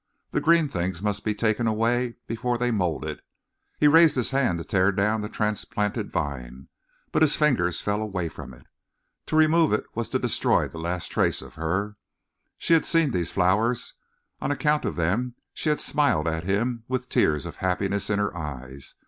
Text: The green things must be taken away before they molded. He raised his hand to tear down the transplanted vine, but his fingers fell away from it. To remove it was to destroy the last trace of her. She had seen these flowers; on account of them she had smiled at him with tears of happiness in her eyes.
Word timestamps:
The 0.31 0.41
green 0.41 0.67
things 0.67 1.03
must 1.03 1.23
be 1.23 1.35
taken 1.35 1.67
away 1.67 2.15
before 2.25 2.57
they 2.57 2.71
molded. 2.71 3.21
He 3.77 3.87
raised 3.87 4.15
his 4.15 4.31
hand 4.31 4.57
to 4.57 4.63
tear 4.65 4.91
down 4.91 5.21
the 5.21 5.29
transplanted 5.29 6.11
vine, 6.11 6.69
but 7.11 7.21
his 7.21 7.35
fingers 7.35 7.81
fell 7.81 8.01
away 8.01 8.27
from 8.27 8.51
it. 8.51 8.65
To 9.27 9.35
remove 9.35 9.71
it 9.71 9.83
was 9.93 10.09
to 10.09 10.17
destroy 10.17 10.67
the 10.67 10.79
last 10.79 11.09
trace 11.11 11.43
of 11.43 11.53
her. 11.53 11.97
She 12.57 12.73
had 12.73 12.83
seen 12.87 13.11
these 13.11 13.31
flowers; 13.31 13.93
on 14.39 14.49
account 14.49 14.85
of 14.85 14.95
them 14.95 15.35
she 15.53 15.69
had 15.69 15.79
smiled 15.79 16.27
at 16.27 16.45
him 16.45 16.83
with 16.87 17.07
tears 17.07 17.45
of 17.45 17.57
happiness 17.57 18.09
in 18.09 18.17
her 18.17 18.35
eyes. 18.35 18.95